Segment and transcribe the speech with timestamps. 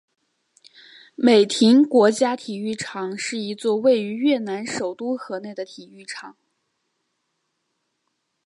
[1.13, 6.35] 美亭国家体育场是一座位于越南首都河内的体育场。